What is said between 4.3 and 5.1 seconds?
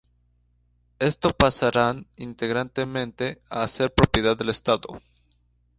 del Estado.